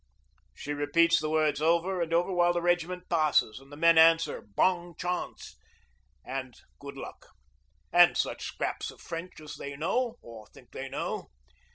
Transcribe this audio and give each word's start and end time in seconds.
She 0.55 0.73
repeats 0.73 1.21
the 1.21 1.29
words 1.29 1.61
over 1.61 2.01
and 2.01 2.11
over 2.11 2.33
while 2.33 2.53
the 2.53 2.61
regiment 2.63 3.07
passes, 3.07 3.59
and 3.59 3.71
the 3.71 3.77
men 3.77 3.99
answer, 3.99 4.41
'Bong 4.41 4.95
chawnse' 4.97 5.55
and 6.25 6.55
'Good 6.79 6.97
luck,' 6.97 7.27
and 7.93 8.17
such 8.17 8.43
scraps 8.45 8.89
of 8.89 8.99
French 8.99 9.39
as 9.39 9.57
they 9.57 9.75
know 9.77 10.17
or 10.23 10.47
think 10.47 10.71
they 10.71 10.89
know. 10.89 11.27